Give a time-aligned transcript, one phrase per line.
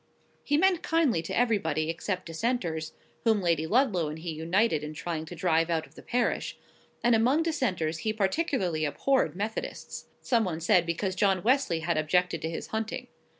[0.43, 5.25] He meant kindly to everybody except dissenters, whom Lady Ludlow and he united in trying
[5.27, 6.57] to drive out of the parish;
[7.03, 12.49] and among dissenters he particularly abhorred Methodists—some one said, because John Wesley had objected to
[12.49, 13.09] his hunting.